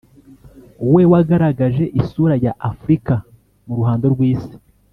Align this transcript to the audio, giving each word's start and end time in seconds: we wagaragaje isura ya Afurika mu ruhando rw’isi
we 0.93 1.01
wagaragaje 1.11 1.83
isura 2.01 2.35
ya 2.45 2.53
Afurika 2.69 3.13
mu 3.65 3.73
ruhando 3.79 4.05
rw’isi 4.13 4.55